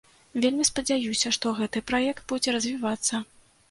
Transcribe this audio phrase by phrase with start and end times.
[0.45, 3.27] Вельмі спадзяюся, што гэты праект будзе развівацца.